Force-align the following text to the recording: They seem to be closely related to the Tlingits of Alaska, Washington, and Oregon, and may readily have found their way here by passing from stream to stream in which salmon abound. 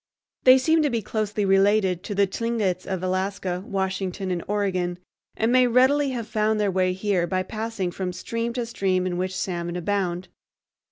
They 0.45 0.57
seem 0.57 0.81
to 0.81 0.89
be 0.89 1.03
closely 1.03 1.45
related 1.45 2.01
to 2.05 2.15
the 2.15 2.25
Tlingits 2.25 2.87
of 2.87 3.03
Alaska, 3.03 3.63
Washington, 3.63 4.31
and 4.31 4.43
Oregon, 4.47 4.97
and 5.37 5.51
may 5.51 5.67
readily 5.67 6.09
have 6.09 6.27
found 6.27 6.59
their 6.59 6.71
way 6.71 6.91
here 6.93 7.27
by 7.27 7.43
passing 7.43 7.91
from 7.91 8.11
stream 8.11 8.51
to 8.53 8.65
stream 8.65 9.05
in 9.05 9.17
which 9.19 9.35
salmon 9.37 9.75
abound. 9.75 10.27